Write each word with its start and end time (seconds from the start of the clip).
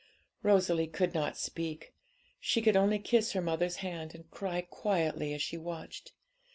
Rosalie 0.41 0.87
could 0.87 1.13
not 1.13 1.37
speak; 1.37 1.93
she 2.39 2.59
could 2.59 2.75
only 2.75 2.97
kiss 2.97 3.33
her 3.33 3.39
mother's 3.41 3.75
hand, 3.85 4.15
and 4.15 4.31
cry 4.31 4.61
quietly 4.61 5.31
as 5.31 5.43
she 5.43 5.57
watched. 5.57 6.13